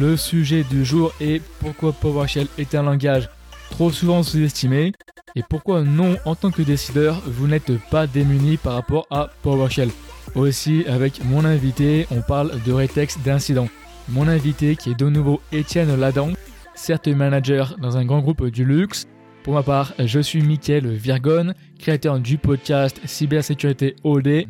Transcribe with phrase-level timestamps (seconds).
[0.00, 3.28] Le sujet du jour est pourquoi PowerShell est un langage
[3.68, 4.92] trop souvent sous-estimé
[5.36, 9.90] et pourquoi non, en tant que décideur, vous n'êtes pas démuni par rapport à PowerShell.
[10.34, 13.68] Aussi, avec mon invité, on parle de rétex d'incidents.
[14.08, 16.30] Mon invité qui est de nouveau Étienne Ladan,
[16.74, 19.06] certes manager dans un grand groupe du luxe.
[19.44, 24.46] Pour ma part, je suis Mickaël Virgon, créateur du podcast Cybersécurité OD.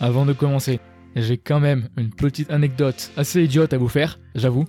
[0.00, 0.80] Avant de commencer,
[1.22, 4.64] j'ai quand même une petite anecdote assez idiote à vous faire, j'avoue.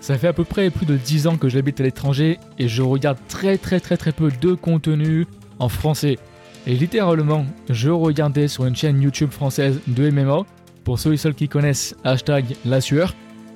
[0.00, 2.82] Ça fait à peu près plus de 10 ans que j'habite à l'étranger et je
[2.82, 5.26] regarde très très très très peu de contenu
[5.58, 6.18] en français.
[6.66, 10.44] Et littéralement, je regardais sur une chaîne YouTube française de MMA,
[10.84, 13.14] pour ceux et celles qui connaissent hashtag la sueur,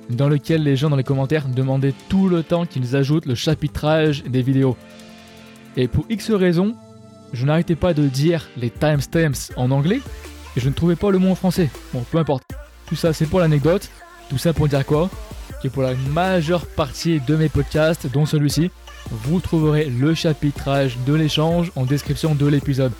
[0.09, 4.23] dans lequel les gens dans les commentaires demandaient tout le temps qu'ils ajoutent le chapitrage
[4.23, 4.77] des vidéos.
[5.77, 6.75] Et pour X raisons,
[7.33, 9.99] je n'arrêtais pas de dire les timestamps en anglais
[10.55, 11.69] et je ne trouvais pas le mot en français.
[11.93, 12.43] Bon, peu importe.
[12.87, 13.89] Tout ça, c'est pour l'anecdote.
[14.29, 15.09] Tout ça pour dire quoi?
[15.61, 18.71] Que pour la majeure partie de mes podcasts, dont celui-ci,
[19.11, 22.91] vous trouverez le chapitrage de l'échange en description de l'épisode.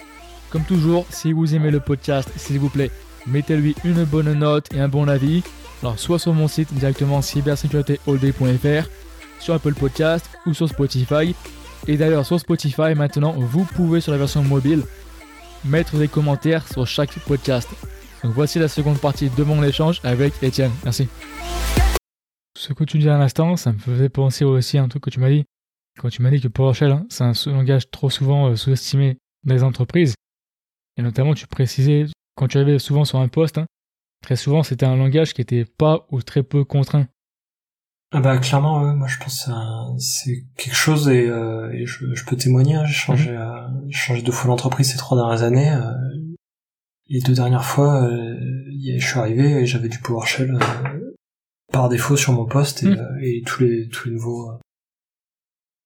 [0.49, 2.91] Comme toujours, si vous aimez le podcast, s'il vous plaît,
[3.27, 5.43] mettez-lui une bonne note et un bon avis.
[5.81, 8.89] Alors, soit sur mon site directement cybersécuritéall.fr,
[9.39, 11.35] sur Apple Podcast ou sur Spotify.
[11.87, 14.83] Et d'ailleurs, sur Spotify, maintenant, vous pouvez sur la version mobile
[15.65, 17.69] mettre des commentaires sur chaque podcast.
[18.23, 20.71] Donc voici la seconde partie de mon échange avec Étienne.
[20.83, 21.07] Merci.
[22.57, 25.09] Ce que tu dis à l'instant, ça me faisait penser aussi à un truc que
[25.09, 25.43] tu m'as dit.
[25.99, 29.53] Quand tu m'as dit que PowerShell, hein, c'est un langage trop souvent euh, sous-estimé dans
[29.53, 30.15] les entreprises.
[30.97, 32.05] Et notamment, tu précisais,
[32.35, 33.65] quand tu arrivais souvent sur un poste, hein,
[34.21, 37.07] très souvent c'était un langage qui était pas ou très peu contraint.
[38.17, 39.51] Ah bah clairement, moi je pense que
[39.99, 42.75] c'est quelque chose et, euh, et je, je, peux témoigner.
[42.75, 43.37] Hein, j'ai changé, Mhm.
[43.37, 45.69] euh, j'ai changé deux fois d'entreprise ces trois dernières années.
[45.69, 45.91] euh,
[47.09, 48.37] les deux dernières fois, euh,
[48.97, 51.13] je suis arrivé et j'avais du PowerShell euh,
[51.73, 52.97] par défaut sur mon poste et, Mhm.
[52.97, 54.51] euh, et tous les tous les nouveaux.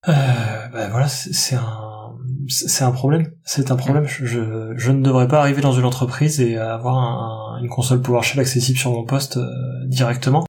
[0.06, 2.16] Bah voilà, c'est c'est un
[2.48, 3.32] c'est un problème.
[3.44, 4.06] C'est un problème.
[4.06, 8.02] Je, je, je ne devrais pas arriver dans une entreprise et avoir un- une console
[8.04, 9.48] PowerShell accessible sur mon poste euh,
[9.88, 10.46] directement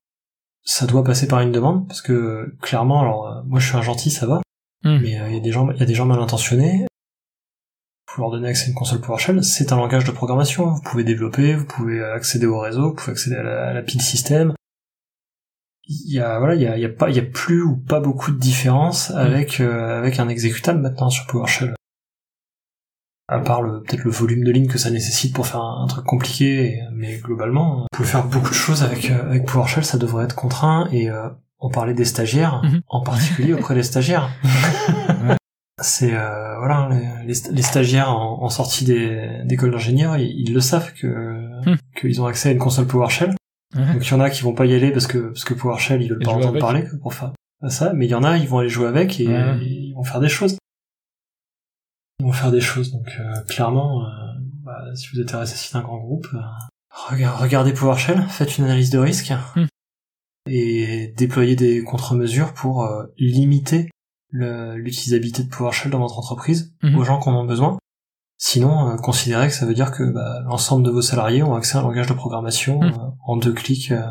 [0.63, 3.83] ça doit passer par une demande parce que clairement alors euh, moi je suis un
[3.83, 4.41] gentil ça va.
[4.83, 4.99] Hmm.
[5.03, 6.87] mais il y a des gens il y a des gens mal intentionnés.
[8.07, 10.71] Faut leur donner accès à une console PowerShell c'est un langage de programmation.
[10.71, 13.83] Vous pouvez développer vous pouvez accéder au réseau vous pouvez accéder à la, à la
[13.83, 14.55] pile système.
[15.87, 17.63] Il y a voilà il y a, il y a pas il y a plus
[17.63, 21.75] ou pas beaucoup de différence avec euh, avec un exécutable maintenant sur PowerShell
[23.31, 25.87] à part le peut-être le volume de lignes que ça nécessite pour faire un, un
[25.87, 29.85] truc compliqué et- mais globalement vous pouvez faire beaucoup de choses avec euh, avec PowerShell
[29.85, 31.29] ça devrait être contraint et euh,
[31.61, 32.81] on parlait des stagiaires Mhm.
[32.89, 34.29] en particulier auprès des stagiaires
[35.83, 36.89] c'est euh, voilà
[37.25, 41.07] les, stagiaires en, en sortie des- d'école d'ingénieurs ils, ils le savent que
[41.67, 41.77] Mhm.
[42.01, 43.35] qu'ils ont accès à une console PowerShell
[43.77, 46.03] donc il y en a qui vont pas y aller parce que parce que PowerShell
[46.03, 46.61] ils veulent Et pas entendre avec.
[46.61, 47.33] parler pour faire
[47.69, 49.59] ça, mais il y en a ils vont aller jouer avec et Ouais.
[49.61, 50.57] ils vont faire des choses.
[52.21, 54.09] Ils vont faire des choses donc euh, clairement, euh,
[54.63, 56.39] bah, si vous êtes RSSI d'un grand groupe, euh,
[56.91, 59.67] rega- regardez PowerShell, faites une analyse de risque Hmm.
[60.47, 63.91] et déployez des contre-mesures pour euh, limiter
[64.29, 66.97] le- l'utilisabilité de PowerShell dans votre entreprise Mhm.
[66.99, 67.79] aux gens qui en ont besoin.
[68.39, 71.77] Sinon, euh, considérez que ça veut dire que bah, l'ensemble de vos salariés ont accès
[71.77, 72.85] à un langage de programmation Hmm.
[72.85, 74.03] euh, en deux clics euh,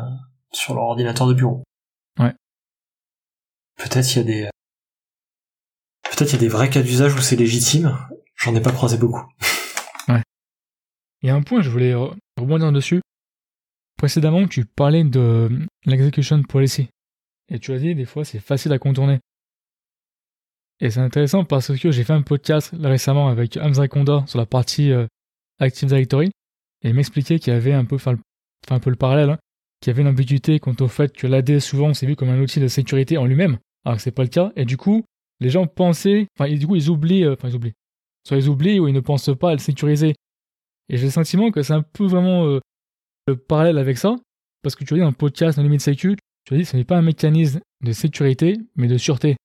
[0.52, 1.62] sur leur ordinateur de bureau.
[2.18, 2.34] Ouais.
[3.76, 4.50] Peut-être il y a des
[6.20, 7.96] peut-être il y a des vrais cas d'usage où c'est légitime.
[8.36, 9.24] J'en ai pas croisé beaucoup.
[11.22, 13.00] Il y a un point, je voulais re- rebondir dessus.
[13.98, 15.50] Précédemment, tu parlais de
[15.84, 16.88] l'execution policy.
[17.50, 19.18] Et tu as dit, des fois, c'est facile à contourner.
[20.80, 24.46] Et c'est intéressant parce que j'ai fait un podcast récemment avec Hamza Konda sur la
[24.46, 25.06] partie euh,
[25.58, 26.30] Active Directory.
[26.82, 28.16] Et il m'expliquait qu'il y avait un peu, enfin,
[28.70, 29.38] un peu le parallèle, hein,
[29.80, 32.40] qu'il y avait une ambiguïté quant au fait que l'AD souvent c'est vu comme un
[32.40, 34.52] outil de sécurité en lui-même, alors que c'est pas le cas.
[34.56, 35.04] Et du coup,
[35.40, 37.74] les gens pensaient, enfin, du coup, ils oublient, euh, enfin, ils oublient.
[38.26, 40.14] Soit ils oublient ou ils ne pensent pas à le sécuriser.
[40.88, 42.60] Et j'ai le sentiment que c'est un peu vraiment euh,
[43.26, 44.16] le parallèle avec ça,
[44.62, 46.68] parce que tu as dit dans le podcast No Limit Sécu, tu as dit que
[46.68, 49.36] ce n'est pas un mécanisme de sécurité, mais de sûreté.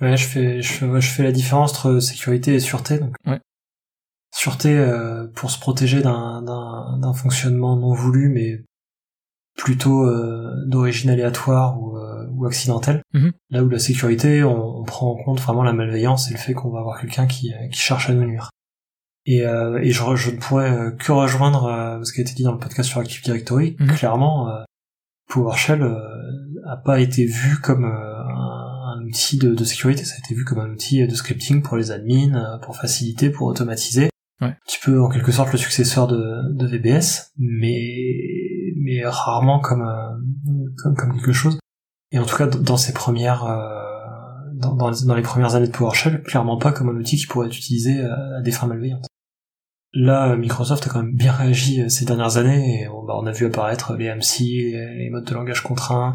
[0.00, 2.98] Ouais, je fais je fais, ouais, je fais la différence entre sécurité et sûreté.
[2.98, 3.40] Donc Ouais.
[4.32, 8.62] sûreté euh, pour se protéger d'un fonctionnement non voulu, mais
[9.58, 13.02] plutôt euh, d'origine aléatoire ou, euh, ou accidentelle.
[13.12, 13.32] Mhm.
[13.50, 16.54] Là où la sécurité, on, on prend en compte vraiment la malveillance et le fait
[16.54, 18.50] qu'on va avoir quelqu'un qui, qui cherche à nous nuire.
[19.26, 22.32] Et, euh, et je, je ne pourrais euh, que rejoindre euh, ce qui a été
[22.32, 23.76] dit dans le podcast sur Active Directory.
[23.78, 23.88] Mhm.
[23.88, 24.62] Clairement, euh,
[25.28, 25.98] PowerShell euh,
[26.66, 30.34] a pas été vu comme euh, un, un outil de, de sécurité, ça a été
[30.34, 34.08] vu comme un outil de scripting pour les admins, euh, pour faciliter, pour automatiser.
[34.40, 34.48] Ouais.
[34.48, 38.37] Un petit peu en quelque sorte le successeur de, de VBS, mais
[38.88, 39.84] mais rarement comme,
[40.82, 41.58] comme, comme quelque chose.
[42.10, 43.44] Et en tout cas, dans premières,
[44.54, 47.48] dans, dans, dans, les premières années de PowerShell, clairement pas comme un outil qui pourrait
[47.48, 49.06] être utilisé à des fins malveillantes.
[49.94, 53.46] Là, Microsoft a quand même bien réagi ces dernières années, et bah, on a vu
[53.46, 56.12] apparaître les MC, les, modes de langage contraints,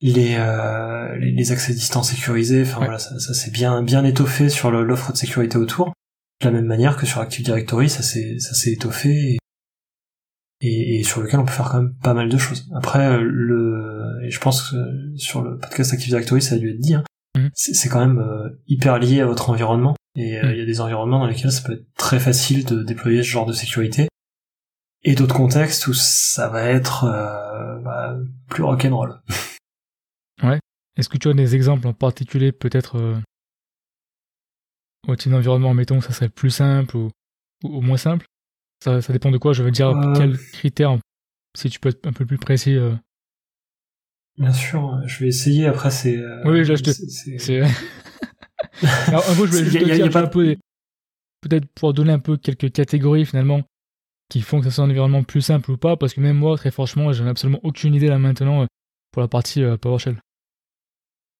[0.00, 4.70] les, euh, les, accès distance sécurisés, enfin voilà, ça, ça s'est bien, bien étoffé sur
[4.70, 5.92] l'offre de sécurité autour.
[6.40, 9.38] De la même manière que sur Active Directory, ça s'est, ça s'est étoffé, et,
[10.60, 12.68] et, sur lequel on peut faire quand même pas mal de choses.
[12.74, 14.76] Après, le, et je pense que
[15.16, 17.04] sur le podcast Active Directory, ça a dû être dit, hein,
[17.36, 17.50] mhm.
[17.54, 19.96] c'est quand même euh, hyper lié à votre environnement.
[20.16, 22.82] Et euh, il y a des environnements dans lesquels ça peut être très facile de
[22.82, 24.08] déployer ce genre de sécurité.
[25.02, 28.16] Et d'autres contextes où ça va être euh, bah,
[28.48, 29.20] plus rock'n'roll.
[30.42, 30.58] ouais.
[30.96, 33.16] Est-ce que tu as des exemples en particulier, peut-être euh,
[35.06, 37.10] au type d'environnement, mettons, ça serait plus simple ou,
[37.62, 38.26] ou, moins simple?
[38.82, 40.14] Ça, ça, dépend de quoi Je veux dire, euh...
[40.14, 40.98] quels critères,
[41.56, 42.76] si tu peux être un peu plus précis.
[44.38, 45.66] Bien sûr, je vais essayer.
[45.66, 46.16] Après, c'est.
[46.44, 47.66] oui, là, je te.
[49.08, 50.26] Alors, en gros, je voulais juste te dire, pas...
[50.28, 53.62] peut-être pour donner un peu quelques catégories finalement
[54.28, 56.56] qui font que ça soit un environnement plus simple ou pas, parce que même moi,
[56.56, 58.66] très franchement, j'en ai absolument aucune idée là maintenant euh,
[59.12, 60.16] pour la partie euh, PowerShell.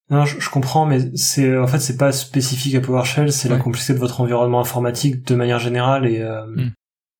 [0.09, 3.93] Non, je, comprends, mais c'est en fait c'est pas spécifique à PowerShell, c'est la complexité
[3.93, 6.71] de votre environnement informatique de manière générale et, euh, hmm.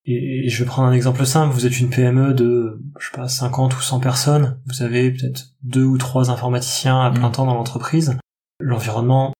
[0.08, 1.54] Et, je vais prendre un exemple simple.
[1.54, 5.50] Vous êtes une PME de je sais pas 50 ou 100 personnes, vous avez peut-être
[5.64, 7.34] deux ou trois informaticiens à plein hmm.
[7.34, 8.18] temps dans l'entreprise.
[8.60, 9.34] L'environnement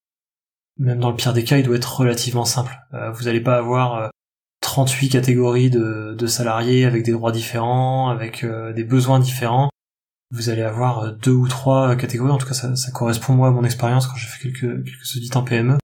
[0.80, 2.78] même dans le pire des cas, il doit être relativement simple.
[2.94, 4.12] Euh, vous n'allez pas avoir
[4.62, 9.70] 38 euh, catégories de, de, salariés avec des droits différents, avec euh, des besoins différents.
[10.32, 12.32] Vous allez avoir deux ou trois catégories.
[12.32, 15.16] En tout cas, ça, ça correspond moi à mon expérience quand j'ai fait quelques, quelques
[15.16, 15.78] audits en PME.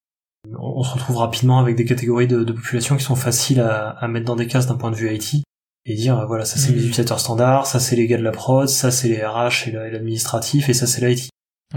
[0.60, 4.08] On, se retrouve rapidement avec des catégories de, de population qui sont faciles à, à,
[4.08, 5.44] mettre dans des cases d'un point de vue IT
[5.86, 6.80] et dire voilà ça c'est les mmh.
[6.80, 10.70] utilisateurs standards, ça c'est les gars de la prod, ça c'est les RH et l'administratif
[10.70, 11.30] et ça c'est l'IT.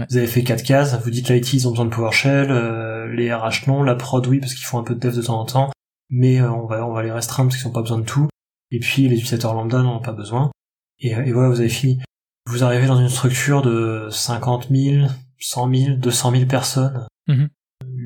[0.09, 3.33] Vous avez fait quatre cases, vous dites l'IT ils ont besoin de PowerShell, euh, les
[3.33, 5.45] RH non, la prod oui parce qu'ils font un peu de dev de temps en
[5.45, 5.71] temps,
[6.09, 8.27] mais euh, on va on va les restreindre parce qu'ils n'ont pas besoin de tout.
[8.71, 10.51] Et puis les utilisateurs lambda n'en ont pas besoin.
[10.99, 11.99] Et, euh, et, voilà, vous avez fini.
[12.45, 15.07] Vous arrivez dans une structure de 50 000,
[15.39, 17.07] 100 000, 200 000 personnes,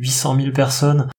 [0.02, 1.10] 800 000 personnes,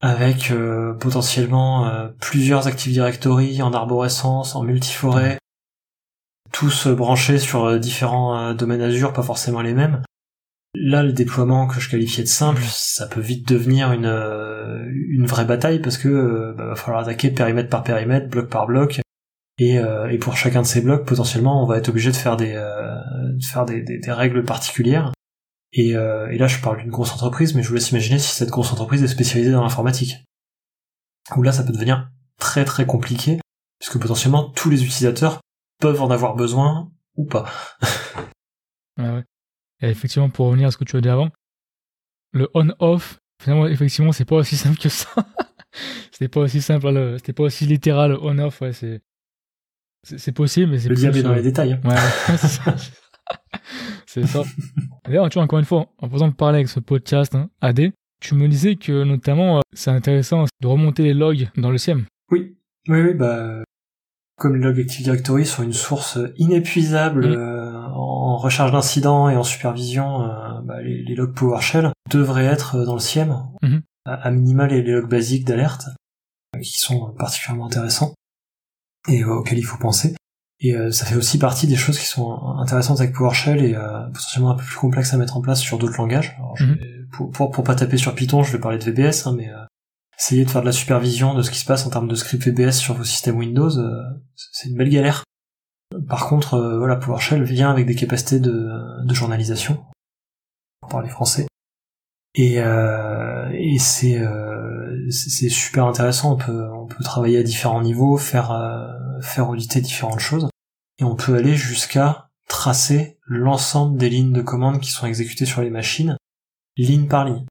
[0.00, 0.52] avec
[1.00, 1.90] potentiellement
[2.20, 5.38] plusieurs Active Directory en arborescence, en multiforêt,
[6.52, 10.02] tous branchés sur euh, différents euh, domaines Azure, pas forcément les mêmes.
[10.74, 15.26] Là, le déploiement que je qualifiais de simple, ça peut vite devenir une euh, une
[15.26, 19.00] vraie bataille parce que bah, va falloir attaquer périmètre par périmètre, bloc par bloc,
[19.60, 22.52] et, et pour chacun de ces blocs, potentiellement, on va être obligé de faire des
[22.52, 25.10] de faire des, des, règles particulières.
[25.72, 28.48] Et, et là, je parle d'une grosse entreprise, mais je vous laisse imaginer si cette
[28.48, 30.16] grosse entreprise est spécialisée dans l'informatique.
[31.36, 33.38] Où là, ça peut devenir très très compliqué,
[33.78, 35.40] puisque potentiellement tous les utilisateurs
[35.78, 37.50] peuvent en avoir besoin ou pas.
[38.98, 39.24] ouais, ouais.
[39.80, 41.30] Et effectivement, pour revenir à ce que tu as dit avant,
[42.32, 45.08] le on-off, finalement, effectivement, c'est pas aussi simple que ça.
[46.12, 49.02] c'était pas aussi simple, c'était pas aussi littéral, on-off, ouais, c'est,
[50.04, 51.74] c'est possible, mais c'est Le diable est dans les détails.
[51.74, 51.80] Hein.
[51.84, 51.96] Ouais.
[54.08, 54.42] c'est ça.
[55.04, 58.34] D'ailleurs, tu vois, encore une fois, en faisant parler avec ce podcast hein, AD, tu
[58.34, 62.06] me disais que notamment, euh, c'est intéressant de remonter les logs dans le SIEM.
[62.30, 62.56] Oui,
[62.88, 63.62] oui, oui, bah,
[64.38, 67.32] comme les logs Active Directory sont une source inépuisable mm.
[67.32, 72.94] euh, en recherche d'incidents et en supervision, euh, bah, les, logs PowerShell devraient être dans
[72.94, 73.82] le SIEM, mm-hmm.
[74.06, 75.88] à, minima les, logs basiques d'alerte,
[76.62, 78.14] qui sont particulièrement intéressants
[79.06, 80.14] et auxquels il faut penser.
[80.60, 83.74] Et ça fait aussi partie des choses qui sont intéressantes avec PowerShell et
[84.12, 86.36] potentiellement un peu plus complexes à mettre en place sur d'autres langages.
[86.58, 87.06] Mm-hmm.
[87.12, 89.52] pour, pour, pour, pas taper sur Python, je vais parler de VBS, hein, mais
[90.18, 92.44] essayer de faire de la supervision de ce qui se passe en termes de script
[92.44, 94.02] VBS sur vos systèmes Windows, euh,
[94.34, 95.24] c'est une belle galère.
[96.08, 98.68] Par contre, euh, voilà, PowerShell vient avec des capacités de,
[99.04, 99.84] de journalisation,
[100.80, 101.46] pour parler français.
[102.34, 104.20] Et, euh, et c'est
[105.10, 106.34] c'est super intéressant.
[106.34, 108.52] On peut on peut travailler à différents niveaux, faire
[109.20, 110.48] faire auditer différentes choses,
[110.98, 115.62] et on peut aller jusqu'à tracer l'ensemble des lignes de commande qui sont exécutées sur
[115.62, 116.16] les machines,
[116.76, 117.44] ligne par ligne,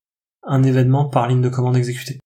[0.43, 2.19] un événement par ligne de commande exécutée.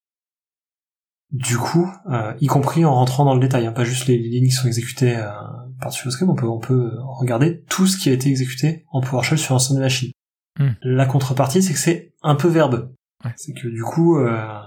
[1.31, 4.47] Du coup, euh, y compris en rentrant dans le détail, hein, pas juste les, lignes
[4.47, 5.29] qui sont exécutées euh,
[5.79, 9.01] par-dessus le script, on peut, on peut regarder tout ce qui a été exécuté en
[9.01, 10.11] PowerShell sur l'ensemble des machines.
[10.59, 10.71] Hmm.
[10.81, 12.93] La contrepartie, c'est que c'est un peu verbeux.
[13.37, 14.59] C'est que du coup, euh,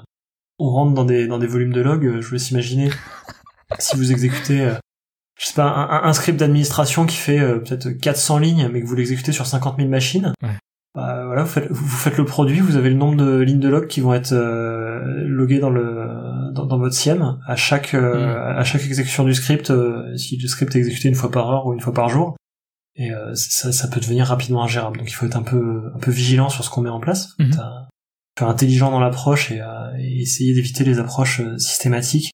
[0.58, 2.90] on rentre dans des, dans des volumes de log, je vous laisse imaginer,
[3.78, 4.70] si vous exécutez,
[5.38, 8.94] je sais pas, un, un script d'administration qui fait peut-être 400 lignes, mais que vous
[8.94, 10.32] l'exécutez sur 50 000 machines,
[10.94, 13.68] bah, voilà, vous faites, vous faites, le produit, vous avez le nombre de lignes de
[13.68, 18.56] log qui vont être euh, loguées dans le dans, dans, votre SIEM à chaque euh,
[18.56, 19.72] à chaque exécution du script,
[20.16, 22.36] si le script est exécuté une fois par heure ou une fois par jour,
[22.94, 24.98] et ça, ça, peut devenir rapidement ingérable.
[24.98, 27.34] Donc il faut être un peu un peu vigilant sur ce qu'on met en place,
[27.40, 27.50] mm
[28.36, 29.62] être intelligent dans l'approche et,
[29.96, 32.32] et, essayer d'éviter les approches systématiques,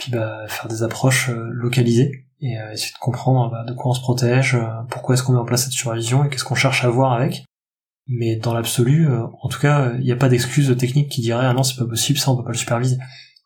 [0.00, 4.00] puis bah, faire des approches localisées et essayer de comprendre bah, de quoi on se
[4.00, 4.56] protège,
[4.88, 7.44] pourquoi est-ce qu'on met en place cette supervision et qu'est-ce qu'on cherche à voir avec
[8.12, 11.46] mais dans l'absolu, euh, en tout cas, il n'y a pas d'excuse technique qui dirait
[11.46, 12.98] ah non c'est pas possible, ça on peut pas le superviser.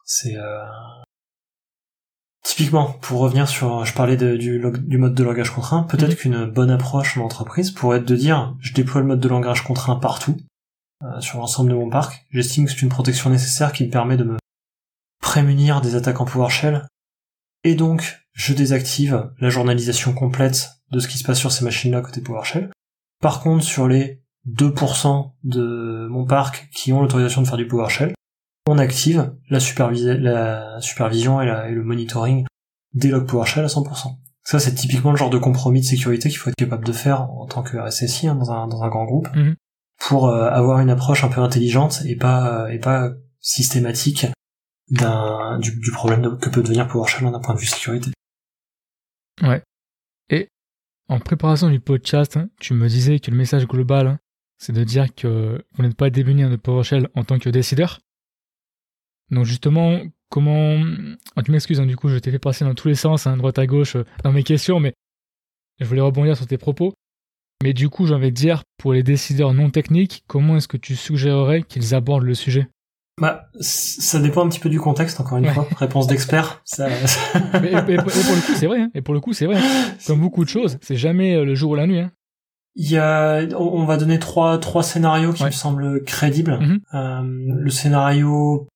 [0.06, 0.64] C'est euh...
[2.42, 6.16] typiquement pour revenir sur, je parlais de, du, du, mode de langage contraint, peut-être mhm.
[6.16, 9.62] qu'une bonne approche en entreprise pourrait être de dire je déploie le mode de langage
[9.62, 10.38] contraint partout
[11.02, 12.24] euh, sur l'ensemble de mon parc.
[12.30, 14.38] J'estime que c'est une protection nécessaire qui me permet de me
[15.24, 16.86] prémunir des attaques en PowerShell
[17.64, 22.02] et donc je désactive la journalisation complète de ce qui se passe sur ces machines-là
[22.02, 22.70] côté PowerShell.
[23.22, 28.12] Par contre, sur les 2% de mon parc qui ont l'autorisation de faire du PowerShell,
[28.68, 29.58] on active la,
[30.18, 32.44] la supervision et, le monitoring
[32.92, 34.16] des logs PowerShell à 100%.
[34.44, 37.22] Ça, c'est typiquement le genre de compromis de sécurité qu'il faut être capable de faire
[37.22, 39.56] en tant que RSSI hein, dans, un, dans un grand groupe mhm.
[39.98, 44.26] pour euh, avoir une approche un peu intelligente et pas et pas systématique
[44.88, 48.10] du, problème que peut devenir PowerShell d'un point de vue sécurité.
[49.42, 49.62] Ouais.
[50.30, 50.48] Et
[51.08, 54.18] en préparation du podcast, hein, tu me disais que le message global, hein,
[54.58, 58.00] c'est de dire que vous n'êtes pas démuni de PowerShell en tant que décideur.
[59.30, 60.00] Donc justement,
[60.30, 60.82] comment...
[61.36, 63.58] Ah, tu m'excuses, hein, du coup, je t'ai fait passer dans tous les sens, droite
[63.58, 64.94] à gauche, euh, dans mes questions, mais
[65.80, 66.94] je voulais rebondir sur tes propos.
[67.62, 70.76] Mais du coup, j'ai envie de dire, pour les décideurs non techniques, comment est-ce que
[70.76, 72.68] tu suggérerais qu'ils abordent le sujet?
[73.20, 75.68] Bah, ça dépend un petit peu du contexte, encore une fois.
[75.76, 76.60] Réponse d'expert.
[76.64, 76.88] Ça...
[77.62, 78.80] et, pour le coup, c'est vrai.
[78.80, 78.90] Hein.
[78.94, 79.60] Et pour le coup, c'est vrai.
[80.06, 82.00] Comme beaucoup de choses, c'est jamais euh, le jour ou la nuit.
[82.00, 82.10] Hein.
[82.76, 86.58] Il y a, on va donner trois trois scénarios qui me semblent crédibles.
[86.58, 86.80] Mhm.
[86.94, 88.66] Euh, le scénario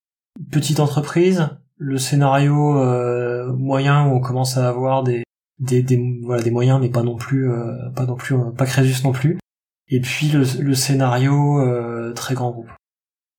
[0.51, 5.23] petite entreprise, le scénario euh, moyen où on commence à avoir des
[5.59, 9.03] des, des voilà des moyens mais pas non plus euh, pas non plus pas Crésus
[9.03, 9.37] non plus.
[9.89, 11.61] Et puis le, le scénario
[12.13, 12.69] très grand groupe.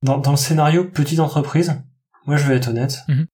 [0.02, 1.82] Dans, dans le scénario petite entreprise,
[2.26, 3.00] moi je vais être honnête.
[3.08, 3.26] Mhm.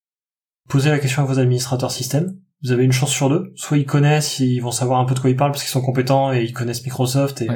[0.68, 3.52] Posez la question à vos administrateurs système vous avez une chance sur deux.
[3.54, 5.82] Soit ils connaissent, ils vont savoir un peu de quoi ils parlent parce qu'ils sont
[5.82, 7.48] compétents et ils connaissent Microsoft et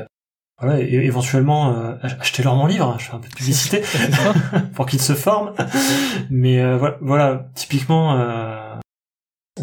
[0.60, 2.94] voilà, et éventuellement euh, acheter leur mon livre.
[2.98, 3.82] Je fais un peu de publicité
[4.74, 5.54] pour qu'ils se forment.
[6.28, 8.76] Mais euh, voilà, voilà, typiquement, euh,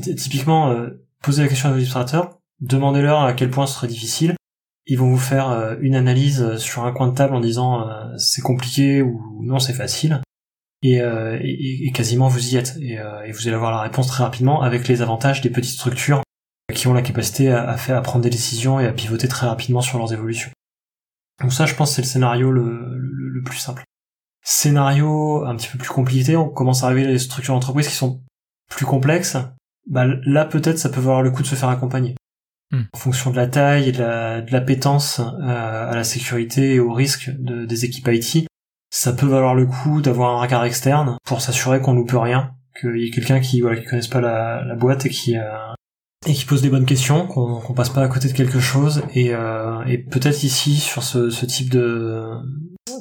[0.02, 4.36] typiquement, euh, posez la question à vos illustrateurs, demandez-leur à quel point ce serait difficile.
[4.88, 9.02] Ils vont vous faire une analyse sur un coin de table en disant c'est compliqué
[9.02, 10.22] ou non c'est facile
[10.84, 12.78] et, euh, et, quasiment vous y êtes.
[12.78, 16.22] Euh, et, vous allez avoir la réponse très rapidement avec les avantages des petites structures
[16.74, 19.82] qui ont la capacité à, faire, à prendre des décisions et à pivoter très rapidement
[19.82, 20.52] sur leurs évolutions.
[21.42, 23.84] Donc ça, je pense, c'est le scénario le, le, plus simple.
[24.44, 27.96] Scénario un petit peu plus compliqué, on commence à arriver à des structures d'entreprise qui
[27.96, 28.22] sont
[28.70, 29.38] plus complexes.
[29.90, 32.16] Bah, là, peut-être, ça peut valoir le coup de se faire accompagner.
[32.72, 32.82] Hmm.
[32.94, 36.80] En fonction de la taille et de la, de l'appétence euh, à la sécurité et
[36.80, 38.48] au risque de, des équipes IT,
[38.90, 42.98] ça peut valoir le coup d'avoir un regard externe pour s'assurer qu'on loupe rien, qu'il
[42.98, 45.44] y ait quelqu'un qui voilà qui connaisse pas la, boîte et qui euh,
[46.26, 49.04] et qui pose des bonnes questions, qu'on qu'on passe pas à côté de quelque chose
[49.14, 51.74] et, euh, et peut-être ici sur ce, ce type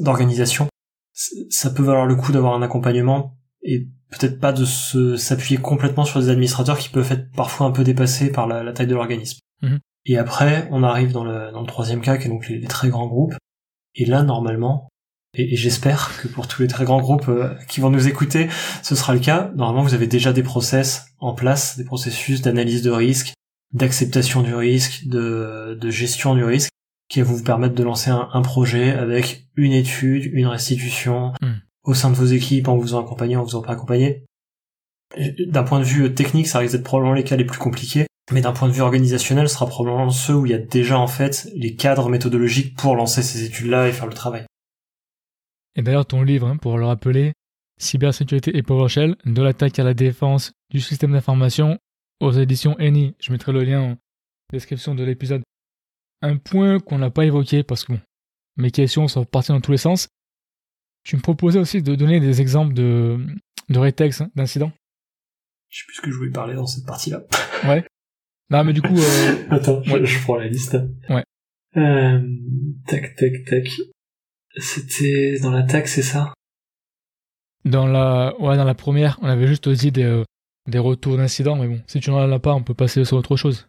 [0.01, 0.69] d'organisation,
[1.51, 4.65] ça peut valoir le coup d'avoir un accompagnement et peut-être pas de
[5.17, 8.87] s'appuyer complètement sur des administrateurs qui peuvent être parfois un peu dépassés par la, taille
[8.87, 9.41] de l'organisme.
[9.63, 9.81] Mhm.
[10.07, 12.89] Et après, on arrive dans le, dans le troisième cas, qui est donc les très
[12.89, 13.35] grands groupes.
[13.95, 14.89] Et là, normalement,
[15.37, 18.49] et, j'espère que pour tous les très grands groupes euh, qui vont nous écouter,
[18.83, 19.51] ce sera le cas.
[19.55, 23.35] Normalement, vous avez déjà des process en place, des processus d'analyse de risque,
[23.73, 26.71] d'acceptation du risque, de, de, gestion du risque,
[27.09, 31.55] qui vont vous permettre de lancer un, projet avec une étude, une restitution, hmm.
[31.85, 34.25] au sein de vos équipes, en vous faisant accompagner, en vous faisant pas accompagner.
[35.47, 38.41] D'un point de vue technique, ça risque d'être probablement les cas les plus compliqués, mais
[38.41, 41.07] d'un point de vue organisationnel, ce sera probablement ceux où il y a déjà en
[41.07, 44.47] fait les cadres méthodologiques pour lancer ces études-là et faire le travail.
[45.77, 47.33] Et d'ailleurs, ton livre, hein, pour le rappeler,
[47.79, 51.79] Cybersécurité et PowerShell, de l'attaque à la défense du système d'information,
[52.21, 53.15] aux éditions ENI.
[53.21, 53.97] Je mettrai le lien en
[54.53, 55.43] description de l'épisode.
[56.23, 57.93] Un point qu'on n'a pas évoqué parce que
[58.57, 60.09] mes questions sont parties dans tous les sens.
[61.05, 63.19] Tu me proposais aussi de donner des exemples de,
[63.69, 64.73] de rétextes, hein, d'incidents.
[65.69, 67.23] Je sais plus ce que je voulais parler dans cette partie-là.
[67.69, 67.85] ouais.
[68.51, 68.97] Non, mais du coup.
[68.97, 69.35] Euh...
[69.51, 70.77] Attends, je, prends la liste.
[71.09, 71.25] Ouais.
[71.77, 72.21] Euh,
[72.87, 73.69] tac, tac, tac.
[74.57, 76.33] C'était dans l'attaque, c'est ça?
[77.65, 80.25] Dans la, ouais, dans la première, on avait juste aussi des, euh,
[80.69, 83.37] des retours d'incidents, mais bon, si tu n'en as pas, on peut passer sur autre
[83.37, 83.67] chose.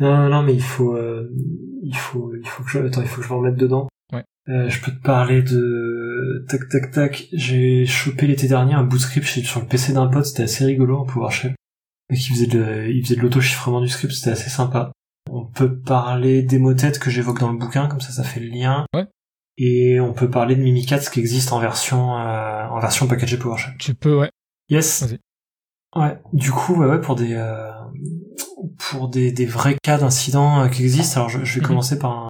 [0.00, 1.30] Non, non, non mais il faut, euh,
[1.82, 3.88] il faut, il faut que je, attends, il faut que je me remette dedans.
[4.12, 4.24] Ouais.
[4.48, 7.28] Euh, je peux te parler de tac tac tac.
[7.32, 11.04] J'ai chopé l'été dernier un boot-script sur le PC d'un pote, c'était assez rigolo en
[11.04, 11.54] PowerShell.
[12.10, 14.92] Et qui faisait de, il faisait de l'auto-chiffrement du script, c'était assez sympa.
[15.30, 18.84] On peut parler d'Emotet que j'évoque dans le bouquin, comme ça ça fait le lien.
[18.94, 19.06] Ouais.
[19.58, 23.74] Et on peut parler de Mimikatz qui existe en version euh, en version packagée PowerShell.
[23.78, 24.30] Tu peux, ouais.
[24.70, 25.02] Yes.
[25.04, 25.18] Vas-y.
[26.00, 26.18] Ouais.
[26.32, 27.70] Du coup, ouais, ouais, pour des euh,
[28.78, 31.20] pour des, des vrais cas d'incidents euh, qui existent.
[31.20, 31.66] Alors, je, je vais Mhm.
[31.66, 32.28] commencer par un,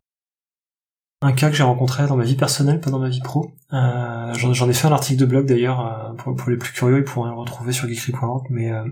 [1.22, 3.52] un cas que j'ai rencontré dans ma vie personnelle, pas dans ma vie pro.
[3.72, 5.86] Euh, J'en j'en ai fait un article de blog d'ailleurs.
[5.86, 8.46] euh, pour, pour les plus curieux, ils pourront le retrouver sur geekery.org.
[8.50, 8.84] Mais euh,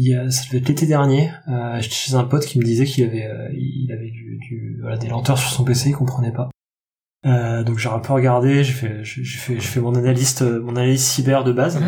[0.00, 1.30] il y a, ça devait être l'été dernier.
[1.48, 4.78] Euh, J'étais chez un pote qui me disait qu'il avait, euh, il avait du, du-
[4.80, 6.48] voilà, des lenteurs sur son PC, il comprenait pas.
[7.26, 10.60] Euh, donc j'ai un peu regardé, j'ai fait, j'ai fait, j'ai fait mon analyse, euh,
[10.62, 11.80] mon analyse cyber de base.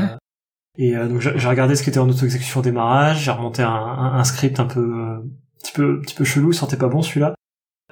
[0.78, 3.68] Et euh, donc j'ai regardé ce qui était en auto-exécution au démarrage, j'ai remonté un,
[3.70, 5.22] un, un script un peu, euh, un
[5.62, 7.34] petit peu, un petit peu chelou, il sentait pas bon celui-là.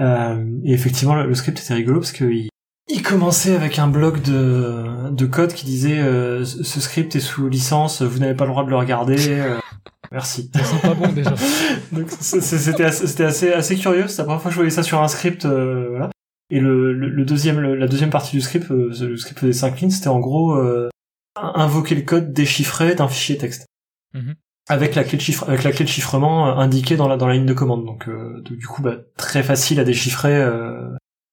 [0.01, 2.49] Euh, et effectivement, le, le script était rigolo parce que il,
[2.89, 7.49] il commençait avec un bloc de, de code qui disait euh, ce script est sous
[7.49, 9.17] licence, vous n'avez pas le droit de le regarder.
[9.29, 9.59] euh,
[10.13, 10.51] merci.
[10.83, 11.35] Pas bon déjà.
[11.93, 14.09] Donc c'était assez, assez, assez curieux.
[14.09, 15.45] C'était la première fois que je voyais ça sur un script.
[15.45, 16.11] euh, voilà.
[16.51, 19.53] Et le, le, le deuxième, le- la deuxième partie du script, euh, le script faisait
[19.53, 20.89] 5 lignes, c'était en gros euh,
[21.37, 23.67] invoquer le code déchiffré d'un fichier texte.
[24.15, 24.35] Mhm.
[24.71, 27.27] Avec la clé de chiffre, avec la clé de chiffrement euh, indiquée dans la dans
[27.27, 27.85] la ligne de commande.
[27.85, 30.43] Donc, euh, donc, du coup, bah, très facile à déchiffrer.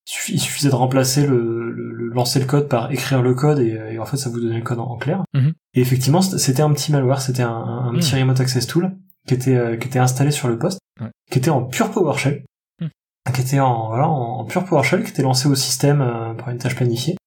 [0.07, 3.59] Euh, il suffisait de remplacer le, le, le- lancer le code par écrire le code
[3.59, 5.24] et, euh, et en fait ça vous donnait le code en, en clair.
[5.33, 5.53] Mhm.
[5.74, 8.95] Et effectivement, c'était un petit malware, c'était un, un, un petit remote access tool
[9.27, 11.09] qui était euh, qui était installé sur le poste, Ouais.
[11.29, 12.45] qui était en pure PowerShell,
[12.81, 12.89] Mhm.
[13.33, 16.50] qui était en voilà en, en pure PowerShell, qui était lancé au système euh, par
[16.50, 17.17] une tâche planifiée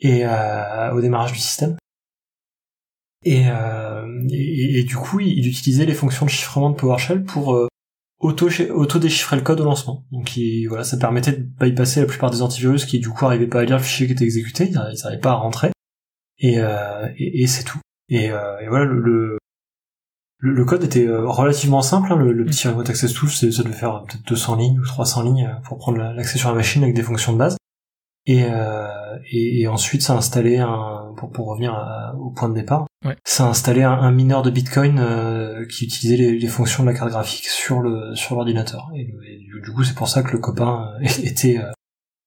[0.00, 1.76] et euh, au démarrage du système.
[3.24, 7.22] Et, euh, et, et du coup, il, il utilisait les fonctions de chiffrement de PowerShell
[7.24, 7.54] pour
[8.22, 10.04] euh, auto auto déchiffrer le code au lancement.
[10.12, 13.46] Donc il- voilà, ça permettait de bypasser la plupart des antivirus qui du coup arrivaient
[13.46, 15.70] pas à lire le fichier qui était exécuté, ils n'arrivaient pas à rentrer.
[16.38, 17.78] Et, euh, et, et c'est tout.
[18.08, 19.38] Et, euh, et voilà, le, le,
[20.38, 22.12] le- code était euh, relativement simple.
[22.12, 24.84] hein, le, le petit remote access tool, c'est- ça devait faire peut-être 200 lignes ou
[24.84, 27.56] 300 lignes euh, pour prendre la- l'accès sur la machine avec des fonctions de base.
[28.26, 28.86] Et, euh,
[29.30, 33.16] et, et ensuite, ça installait un, pour, pour revenir à- au point de départ, Ouais.
[33.24, 36.94] ça installait un, un mineur de Bitcoin euh, qui utilisait les, les fonctions de la
[36.94, 38.88] carte graphique sur le sur l'ordinateur.
[38.94, 41.70] Et, du, coup, c'est pour ça que le copain euh, était euh,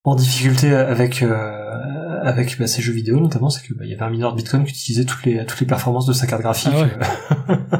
[0.03, 3.93] en difficulté avec euh, avec bah, ses jeux vidéo notamment, c'est que bah, il y
[3.93, 6.41] avait un mineur de Bitcoin qui utilisait toutes les toutes les performances de sa carte
[6.41, 6.73] graphique.
[6.73, 6.89] Ah ouais.
[7.51, 7.77] euh,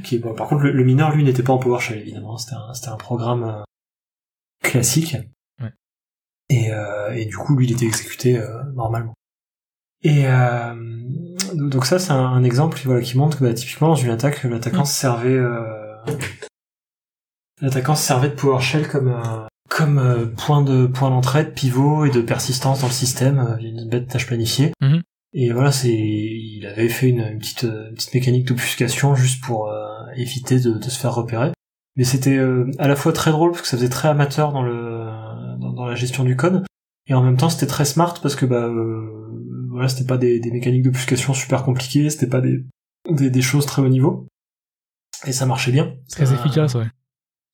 [0.04, 2.74] qui, bon, par contre, le, le mineur lui n'était pas en PowerShell évidemment, c'était un
[2.74, 3.62] c'était un programme euh,
[4.62, 5.16] classique.
[6.50, 9.14] Et, euh, et du coup, lui, il était exécuté euh, normalement.
[10.02, 10.74] Et euh,
[11.54, 14.44] donc ça, c'est un, un exemple voilà, qui montre que bah, typiquement dans une attaque,
[14.44, 14.86] l'attaquant Mm.
[14.86, 15.60] se servait, euh,
[17.60, 19.20] l'attaquant se servait de PowerShell comme
[19.68, 23.56] comme euh, point de point d'entrée, de pivot et de persistance dans le système euh,
[23.56, 24.72] via une bête tâche planifiée.
[24.80, 25.02] Mhm.
[25.34, 29.68] Et voilà, c'est il avait fait une, une petite une petite mécanique d'obfuscation juste pour
[29.68, 31.50] euh, éviter de, de se faire repérer.
[31.96, 32.38] Mais c'était
[32.78, 35.10] à la fois très drôle parce que ça faisait très amateur dans le
[35.58, 36.64] dans, dans la gestion du code
[37.06, 39.28] et en même temps c'était très smart parce que bah euh,
[39.70, 42.64] voilà c'était pas des, des mécaniques d'obfuscation super compliquées c'était pas des,
[43.10, 44.26] des des choses très haut niveau
[45.26, 46.86] et ça marchait bien Très efficace, ouais.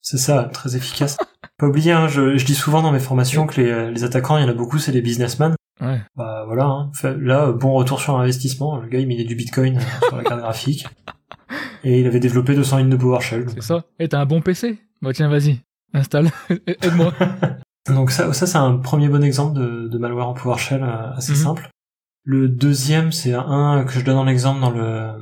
[0.02, 1.16] c'est ça très efficace
[1.58, 4.42] pas oublier hein, je, je dis souvent dans mes formations que les, les attaquants il
[4.42, 6.00] y en a beaucoup c'est des businessmen Ouais.
[6.14, 6.92] bah voilà hein.
[7.20, 10.22] Là euh, bon retour sur investissement le gars il minait du bitcoin euh, sur la
[10.22, 10.86] carte graphique
[11.84, 13.84] et il avait développé 200 lignes de PowerShell C'est ça.
[13.98, 15.58] Et t'as un bon PC Bah tiens, vas-y.
[15.92, 16.30] Installe.
[16.66, 17.12] Aide-moi.
[17.92, 21.32] Donc ça, ça c'est un premier bon exemple de, de malware en PowerShell euh, assez
[21.32, 21.38] Mhm.
[21.38, 21.68] simple.
[22.26, 25.12] Le deuxième, c'est un que je donne en exemple dans le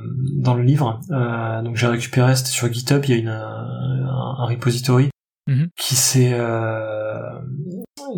[0.41, 1.01] dans le livre.
[1.11, 4.05] Euh, donc j'ai récupéré, c'était sur GitHub, il y a une, un,
[4.39, 5.09] un repository
[5.49, 5.67] Mhm.
[5.77, 7.19] qui s'est euh,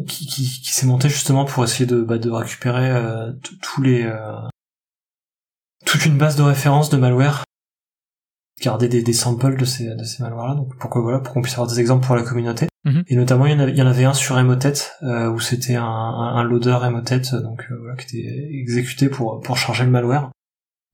[0.08, 3.32] qui, qui, qui s'est monté justement pour essayer de, bah, de récupérer euh,
[3.64, 4.36] tous les euh,
[5.88, 7.44] toute une base de références de malware
[8.62, 11.42] garder des, des samples de ces de ces malwares là donc pourquoi voilà pour qu'on
[11.42, 13.04] puisse avoir des exemples pour la communauté Mhm.
[13.08, 15.40] et notamment il y en avait, il y en avait un sur Emotet euh, où
[15.40, 19.84] c'était un, un, un loader Emotet donc euh, voilà qui était exécuté pour pour charger
[19.86, 20.30] le malware.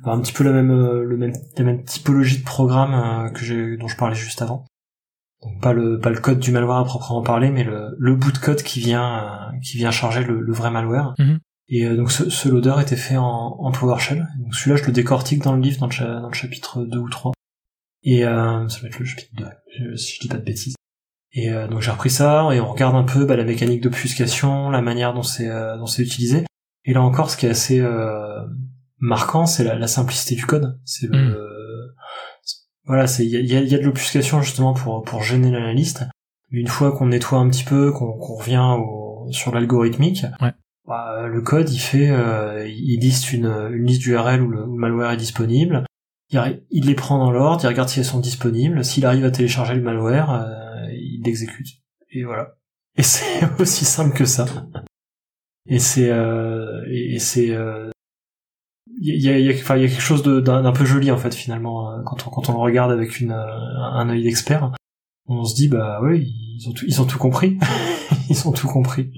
[0.03, 3.29] Enfin, un petit peu la même euh, le même la même typologie de programme euh,
[3.29, 4.65] que j'ai dont je parlais juste avant.
[5.43, 8.31] Donc pas le pas le code du malware à proprement parler mais le, le bout
[8.31, 11.13] de code qui vient euh, qui vient charger le, le vrai malware.
[11.19, 11.39] Mhm.
[11.67, 13.25] et euh, donc ce, ce loader était fait en,
[13.59, 14.27] en PowerShell.
[14.39, 16.97] Donc celui-là je le décortique dans le livre dans le, cha- dans le chapitre 2
[16.97, 17.33] ou 3
[18.03, 19.45] et euh, ça va être le chapitre 2
[19.77, 20.75] je- si je dis pas de bêtises
[21.33, 24.69] et euh, donc j'ai repris ça et on regarde un peu bah, la mécanique d'obfuscation
[24.69, 26.45] la manière dont c'est euh, dont c'est utilisé
[26.85, 28.39] et là encore ce qui est assez euh,
[28.99, 31.35] marquant c'est la, la simplicité du code c'est Mm.
[32.85, 36.03] voilà, c'est il y a, il y a- de l'obfuscation justement pour pour gêner l'analyste.
[36.51, 40.51] Mais une fois qu'on nettoie un petit peu, qu'on revient au, sur l'algorithmique, Ouais.
[40.85, 44.73] bah, le code il fait, euh, il liste une, une liste d'URL où le, où
[44.75, 45.85] le malware est disponible.
[46.31, 48.83] Il, il les prend dans l'ordre, il regarde si elles sont disponibles.
[48.83, 50.45] S'il arrive à télécharger le malware, euh,
[51.21, 51.67] il l'exécute.
[52.11, 52.55] Et voilà.
[52.97, 54.45] Et c'est aussi simple que ça.
[55.67, 57.89] Et c'est euh, et, c'est euh,
[58.99, 61.91] il y a, y, a, y a quelque chose d'un peu joli en fait finalement
[61.91, 64.71] euh, quand on quand on le regarde avec une euh, un œil d'expert
[65.27, 67.57] on se dit bah oui ils ont tout, ils ont tout compris
[68.29, 69.13] ils ont tout compris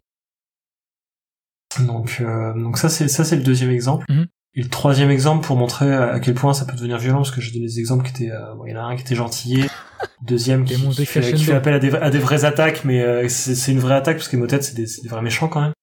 [1.80, 4.28] donc euh, donc ça c'est ça c'est le deuxième exemple Mhm.
[4.56, 7.42] Et le troisième exemple pour montrer à quel point ça peut devenir violent parce que
[7.42, 9.16] j'ai donné des exemples qui étaient euh, bon, il y en a un qui était
[9.16, 9.66] gentillé
[10.22, 11.38] deuxième qui, fait, qui crescendo.
[11.44, 14.28] fait appel à des, à des vraies attaques mais euh, c'est une vraie attaque parce
[14.28, 15.74] que Motet c'est des, c'est des vrais méchants quand même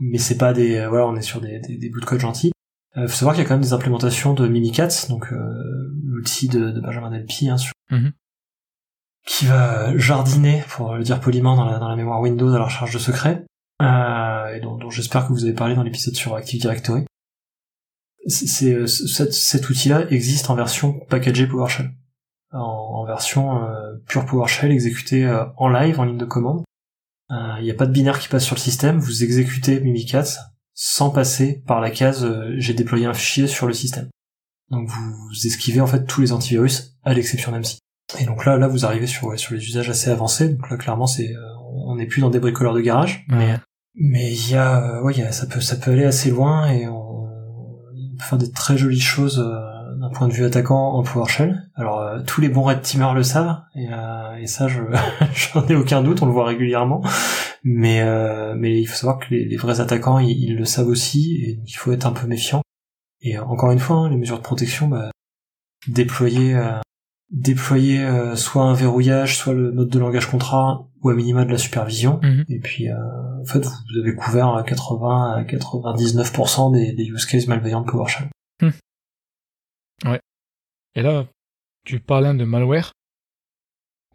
[0.00, 2.52] mais c'est pas des euh, voilà on est sur des, des, bouts de code gentils
[2.96, 5.36] euh, faut savoir qu'il y a quand même des implémentations de Mimikatz, donc euh,
[6.04, 8.12] l'outil de, de Benjamin Delpy, hein, sur- Mhm.
[9.26, 12.64] qui va jardiner, pour le dire poliment, dans la, dans la mémoire Windows à la
[12.66, 13.44] recherche de secrets,
[13.82, 17.04] euh, et dont, dont j'espère que vous avez parlé dans l'épisode sur Active Directory.
[18.26, 21.90] C'est, euh, cet, cet outil-là existe en version packagée PowerShell,
[22.52, 26.62] en, en version euh, pure PowerShell exécutée euh, en live, en ligne de commande.
[27.30, 30.38] Euh, Il n'y a pas de binaire qui passe sur le système, vous exécutez Mimikatz
[30.76, 34.08] sans passer par la case euh, j'ai déployé un fichier sur le système.
[34.70, 37.78] Donc vous, esquivez en fait tous les antivirus à l'exception d'AMSI.
[38.18, 40.48] Et donc là, là vous arrivez sur, ouais, sur les usages assez avancés.
[40.48, 41.40] Donc là clairement c'est euh,
[41.86, 43.56] on n'est plus dans des bricoleurs de garage, Ouais.
[43.94, 46.68] mais il y a euh, ouais y a, ça peut ça peut aller assez loin
[46.70, 47.03] et on,
[48.20, 51.70] faire des très jolies choses euh, d'un point de vue attaquant en PowerShell.
[51.74, 54.80] Alors euh, tous les bons red teamers le savent et, euh, ça je
[55.52, 57.02] j'en ai aucun doute, on le voit régulièrement.
[57.62, 61.92] Mais il faut savoir que les, vrais attaquants ils, le savent aussi et il faut
[61.92, 62.62] être un peu méfiant.
[63.22, 65.10] Et encore une fois, hein, les mesures de protection, bah,
[65.88, 66.78] déployer euh,
[67.34, 71.50] déployer euh, soit un verrouillage, soit le mode de langage contrat ou à minima de
[71.50, 72.20] la supervision.
[72.22, 72.44] Mhm.
[72.48, 72.94] Et puis euh,
[73.40, 77.90] en fait vous avez couvert à 80 à 99% des, des use cases malveillants de
[77.90, 78.28] PowerShell.
[80.96, 81.26] Et là,
[81.84, 82.92] tu parlais hein, de malware.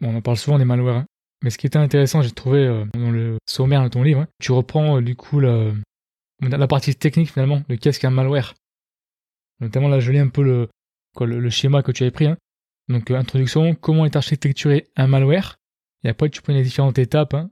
[0.00, 0.96] Bon, on en parle souvent des malwares.
[0.96, 1.06] hein.
[1.42, 4.28] Mais ce qui était intéressant, j'ai trouvé euh, dans le sommaire de ton livre, hein,
[4.40, 5.72] tu reprends du coup la,
[6.40, 8.54] la partie technique finalement de qu'est-ce qu'un malware.
[9.60, 10.68] Notamment là, je lis un peu le,
[11.14, 12.26] quoi, le, le schéma que tu avais pris.
[12.26, 12.38] hein.
[12.90, 15.56] Donc, euh, introduction, comment est architecturé un malware?
[16.04, 17.34] Et après, tu prends les différentes étapes.
[17.34, 17.50] hein.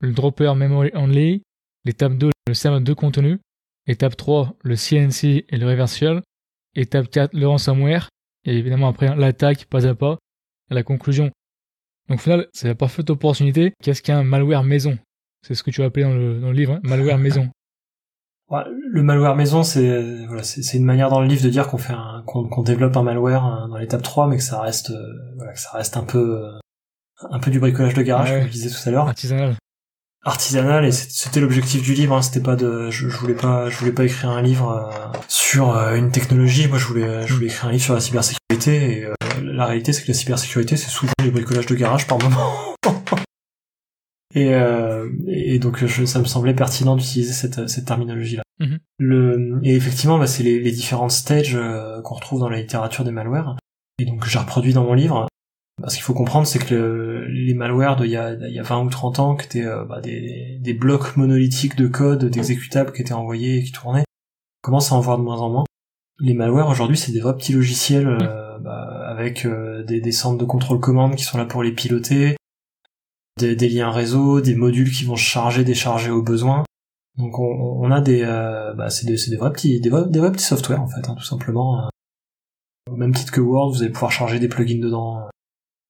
[0.00, 1.42] Le dropper memory only.
[1.84, 3.38] L'étape 2, le serveur de contenu.
[3.86, 6.22] Étape 3, le CNC et le reversible.
[6.76, 8.10] Étape 4, le ransomware.
[8.44, 10.18] Et évidemment, après, l'attaque pas à pas.
[10.70, 11.30] Et la conclusion.
[12.08, 13.72] Donc, au final, c'est la parfaite opportunité.
[13.82, 14.98] Qu'est-ce qu'un malware maison?
[15.46, 17.50] C'est ce que tu as appelé dans le, dans le livre, hein, malware maison.
[18.50, 21.92] Le malware maison, c'est voilà, c'est une manière dans le livre de dire qu'on fait
[21.92, 25.52] un, qu'on développe un malware euh, dans l'étape 3, mais que ça reste euh, voilà,
[25.52, 26.58] que ça reste un peu euh,
[27.30, 28.38] un peu du bricolage de garage, Ouais.
[28.38, 29.56] comme je disais tout à l'heure, Artisanal.
[30.24, 30.84] artisanal.
[30.86, 32.14] Et c'était l'objectif du livre.
[32.16, 35.18] Hein, c'était pas de, je, je voulais pas, je voulais pas écrire un livre euh,
[35.28, 36.68] sur euh, une technologie.
[36.68, 38.98] Moi, je voulais, je voulais écrire un livre sur la cybersécurité.
[39.00, 42.18] Et euh, la réalité, c'est que la cybersécurité, c'est souvent du bricolage de garage par
[42.18, 42.50] moment.
[44.34, 48.42] Et, euh, et donc je, ça me semblait pertinent d'utiliser cette, cette terminologie-là.
[48.60, 48.78] Mhm.
[48.98, 53.04] Le, et effectivement, bah, c'est les, les différentes stages euh, qu'on retrouve dans la littérature
[53.04, 53.56] des malwares.
[53.98, 55.26] Et donc j'ai reproduit dans mon livre.
[55.80, 58.82] Parce qu'il faut comprendre, c'est que le- les malwares d'il y a, y a 20
[58.84, 63.00] ou 30 ans, qui étaient euh, bah, des, des blocs monolithiques de code, d'exécutables qui
[63.02, 64.02] étaient envoyés et qui tournaient,
[64.64, 65.64] on commence à en voir de moins en moins.
[66.20, 70.36] Les malwares aujourd'hui, c'est des vrais petits logiciels euh, bah, avec euh, des, des centres
[70.38, 72.36] de contrôle commande qui sont là pour les piloter,
[73.38, 76.64] des, liens réseau, des modules qui vont charger, décharger au besoin.
[77.16, 80.44] Donc on, a des, euh, bah, c'est des, c'est des vrais petits, des vrais, petits
[80.44, 81.88] softwares en fait, hein, tout simplement.
[82.90, 85.28] Au même titre que Word, vous allez pouvoir charger des plugins dedans, euh,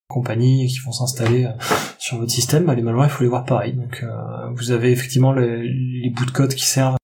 [0.08, 1.52] compagnie, qui vont s'installer euh,
[1.98, 2.64] sur votre système.
[2.64, 3.74] Bah, les malwares, il faut les voir pareil.
[3.74, 4.04] Donc
[4.54, 6.96] vous avez effectivement le- les bouts de code qui servent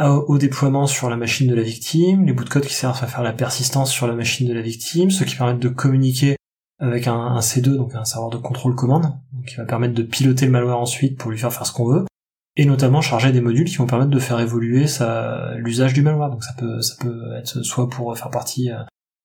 [0.00, 3.06] au déploiement sur la machine de la victime, les bouts de code qui servent à
[3.06, 6.36] faire la persistance sur la machine de la victime, ceux qui permettent de communiquer
[6.78, 9.12] avec un, un C2, donc un serveur de contrôle commande,
[9.46, 12.04] qui va permettre de piloter le malware ensuite pour lui faire faire ce qu'on veut,
[12.56, 16.30] et notamment charger des modules qui vont permettre de faire évoluer sa, l'usage du malware.
[16.30, 18.78] Donc ça peut, ça peut être soit pour faire partie euh,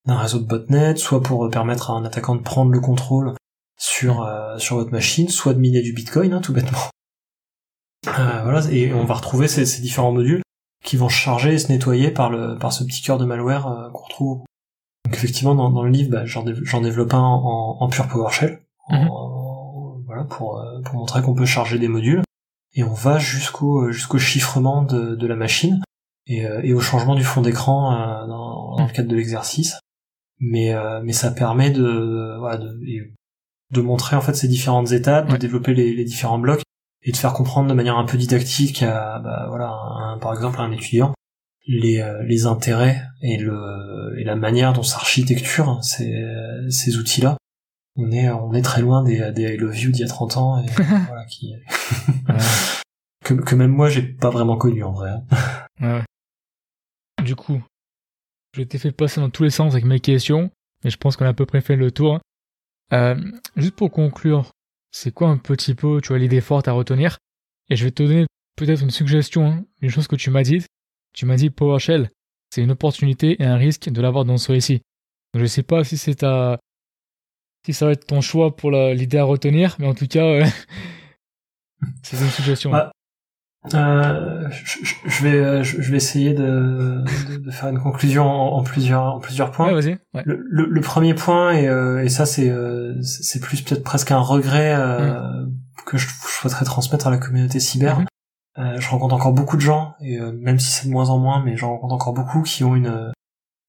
[0.06, 3.34] d'un réseau de botnet, soit pour permettre à un attaquant de prendre le contrôle
[3.78, 6.78] sur euh, sur votre machine, soit de miner du bitcoin, hein, tout bêtement.
[8.06, 10.42] Euh, voilà, et on va retrouver ces, ces différents modules
[10.84, 13.90] qui vont charger et se nettoyer par le par ce petit cœur de malware euh,
[13.90, 14.42] qu'on retrouve.
[15.04, 18.08] Donc effectivement dans, dans le livre, bah, j'en dév- j'en développe un en, en pure
[18.08, 18.60] PowerShell,
[19.10, 22.22] en- voilà pour euh, pour montrer qu'on peut charger des modules.
[22.74, 25.80] Et on va jusqu'au jusqu'au chiffrement de, de la machine
[26.26, 29.78] et, euh, et au changement du fond d'écran euh, dans, dans le cadre de l'exercice.
[30.40, 33.12] Mais euh, mais ça permet de voilà de, et
[33.72, 36.62] de montrer en fait ces différentes étapes, de développer les, les différents blocs
[37.02, 40.64] et de faire comprendre de manière un peu didactique à, bah, voilà, par exemple, à
[40.64, 41.12] un étudiant
[41.66, 46.12] les, euh, les intérêts et, le, et la manière dont s'architecture ces,
[46.68, 47.36] ces outils-là.
[47.96, 50.36] On est, on est très loin des, des I Love You d'il y a 30
[50.36, 50.66] ans et
[51.06, 51.54] voilà, qui,
[53.24, 55.12] que, que même moi j'ai pas vraiment connu en vrai.
[55.80, 56.02] Ouais.
[57.22, 57.62] Du coup,
[58.54, 60.50] je t'ai fait passer dans tous les sens avec mes questions,
[60.82, 62.20] mais je pense qu'on a à peu près fait le tour.
[62.92, 63.16] Euh,
[63.56, 64.50] juste pour conclure,
[64.90, 67.18] c'est quoi un petit peu, tu vois, l'idée forte à retenir?
[67.70, 70.64] Et je vais te donner peut-être une suggestion, hein, une chose que tu m'as dit.
[71.14, 72.10] Tu m'as dit PowerShell,
[72.50, 74.82] c'est une opportunité et un risque de l'avoir dans ce récit.
[75.32, 76.58] Donc je sais pas si c'est ta,
[77.64, 80.44] si ça va être ton choix pour l'idée à retenir, mais en tout cas, euh,
[82.02, 82.70] c'est une suggestion.
[82.70, 82.92] Bah,
[83.72, 87.02] euh, je, vais, euh, je, vais essayer de,
[87.38, 89.72] de, faire une conclusion en, plusieurs, en plusieurs points.
[89.72, 89.98] Ouais.
[90.24, 92.52] Le, le, premier point et, euh, et ça c'est,
[93.02, 95.50] c'est plus peut-être presque un regret mm.
[95.86, 98.02] que je, souhaiterais transmettre à la communauté cyber.
[98.56, 98.80] Mm-hmm.
[98.80, 101.56] je rencontre encore beaucoup de gens et même si c'est de moins en moins, mais
[101.56, 103.12] j'en rencontre encore beaucoup qui ont une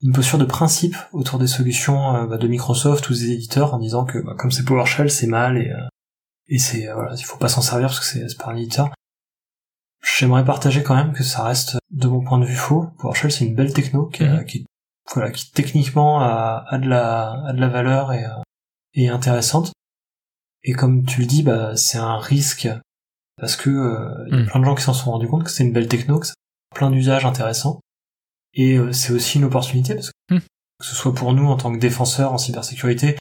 [0.02, 4.06] une posture de principe autour des solutions bah, de Microsoft ou des éditeurs en disant
[4.06, 5.72] que bah, comme c'est PowerShell c'est mal et
[6.48, 8.90] et c'est voilà il faut pas s'en servir parce que c'est pas un éditeur
[10.06, 12.88] J'aimerais partager quand même que ça reste, de mon point de vue, faux.
[13.00, 14.46] PowerShell, c'est une belle techno qui, mhm.
[14.46, 14.66] qui,
[15.14, 18.30] voilà, qui techniquement a, a, de la, a de la valeur et, euh,
[18.94, 19.74] est intéressante.
[20.64, 22.70] Et comme tu le dis, bah, c'est un risque
[23.38, 24.48] parce que euh, il y a mhm.
[24.48, 26.34] plein de gens qui s'en sont rendus compte que c'est une belle techno, que ça
[26.72, 27.80] a plein d'usages intéressants.
[28.54, 30.42] Et euh, c'est aussi une opportunité parce que, mhm.
[30.42, 33.18] que ce soit pour nous en tant que défenseurs en cybersécurité,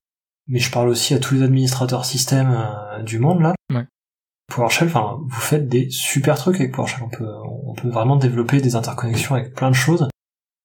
[0.47, 2.69] mais je parle aussi à tous les administrateurs système
[3.05, 3.55] du monde là.
[3.73, 3.87] Ouais.
[4.49, 7.03] PowerShell, enfin, vous faites des super trucs avec PowerShell.
[7.03, 7.29] On peut,
[7.67, 10.09] on peut vraiment développer des interconnexions avec plein de choses.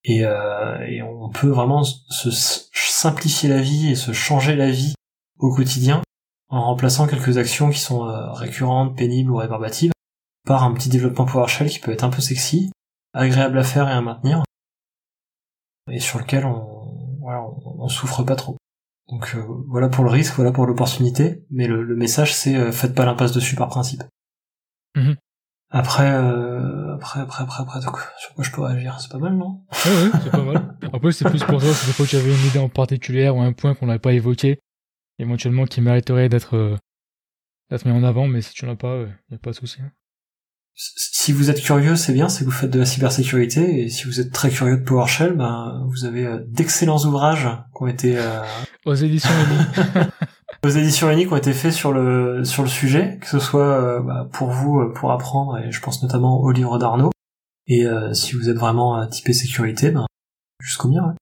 [0.04, 4.94] Et, euh, et on peut vraiment se simplifier la vie et se changer la vie
[5.40, 6.02] au quotidien
[6.50, 9.92] en remplaçant quelques actions qui sont euh, récurrentes, pénibles ou rébarbatives
[10.46, 12.72] par un petit développement PowerShell qui peut être un peu sexy,
[13.14, 14.44] agréable à faire et à maintenir,
[15.92, 18.58] et sur lequel on, voilà, on, on souffre pas trop.
[19.10, 22.94] Donc euh, voilà pour le risque, voilà pour l'opportunité, mais le, message c'est euh, faites
[22.94, 24.04] pas l'impasse dessus par principe.
[24.96, 25.16] Mhm.
[25.72, 29.00] Après, euh, après, après, après, après, donc, sur quoi je peux réagir?
[29.00, 29.62] C'est pas mal, non?
[29.86, 30.76] Oui, oui, c'est pas mal.
[30.94, 33.40] Après, c'est plus pour ça, c'est fois que tu avais une idée en particulier ou
[33.40, 34.60] un point qu'on n'avait pas évoqué,
[35.20, 36.78] éventuellement qui mériterait d'être
[37.70, 39.56] d'être mis en avant, mais si tu n'en as pas, il n'y a pas de
[39.56, 39.80] souci.
[39.82, 39.92] Hein
[40.80, 44.06] si vous êtes curieux, c'est bien, c'est que vous faites de la cybersécurité, et si
[44.06, 48.18] vous êtes très curieux de PowerShell, ben, vous avez euh, d'excellents ouvrages qui ont été...
[48.18, 48.42] Euh,
[48.86, 50.08] aux éditions Eni.
[50.64, 53.62] aux éditions Eni qui ont été faits sur le, sur le sujet, que ce soit
[53.62, 57.12] euh, bah, pour vous, pour apprendre, et je pense notamment au livre d'Arnaud,
[57.68, 60.08] et si vous êtes vraiment typé sécurité, ben,
[60.60, 61.06] jusqu'au mien.
[61.06, 61.14] Ouais.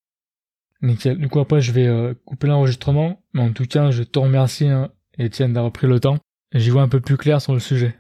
[0.82, 1.18] Nickel.
[1.18, 4.92] Du coup, après, je vais couper l'enregistrement, mais en tout cas, je te remercie, hein,
[5.18, 6.18] Étienne, d'avoir pris le temps.
[6.54, 7.96] J'y vois un peu plus clair sur le sujet.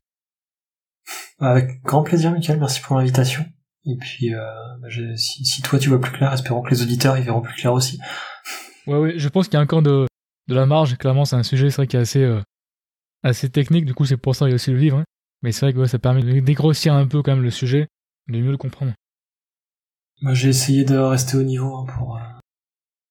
[1.39, 2.59] Avec grand plaisir, Michael.
[2.59, 3.45] Merci pour l'invitation.
[3.85, 4.41] Et puis, euh,
[4.81, 7.55] bah, si, si, toi tu vois plus clair, espérons que les auditeurs y verront plus
[7.55, 7.99] clair aussi.
[8.87, 9.13] Ouais, ouais.
[9.19, 10.07] Je pense qu'il y a encore de,
[10.47, 10.97] de la marge.
[10.97, 12.39] Clairement, c'est un sujet, c'est vrai, qui est assez, euh,
[13.21, 13.83] assez technique.
[13.83, 14.99] Du coup, c'est pour ça qu'il y a aussi le livre.
[14.99, 15.03] Hein.
[15.41, 17.89] Mais c'est vrai que ça permet de dégrossir un peu quand même le sujet,
[18.29, 18.93] de mieux le comprendre.
[20.21, 22.15] Moi, j'ai essayé de rester au niveau hein, pour.
[22.15, 22.36] Euh...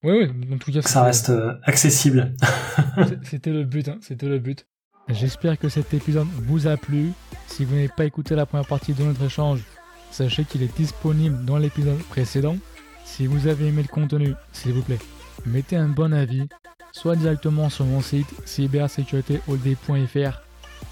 [0.06, 0.30] Ouais, ouais.
[0.54, 2.32] En tout cas, ça reste euh, accessible.
[3.24, 3.88] c'était le but.
[3.88, 3.98] Hein.
[4.00, 4.64] C'était le but.
[5.08, 7.10] J'espère que cet épisode vous a plu.
[7.48, 9.64] Si vous n'avez pas écouté la première partie de notre échange,
[10.12, 12.56] sachez qu'il est disponible dans l'épisode précédent.
[13.04, 15.00] Si vous avez aimé le contenu, s'il vous plaît,
[15.44, 16.46] mettez un bon avis,
[16.92, 20.40] soit directement sur mon site cybersécuritéhold.fr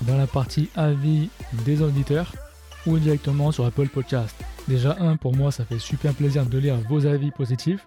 [0.00, 1.29] dans la partie avis
[1.64, 2.35] des auditeurs
[2.85, 4.35] ou directement sur Apple Podcast.
[4.66, 7.87] Déjà un, pour moi, ça fait super plaisir de lire vos avis positifs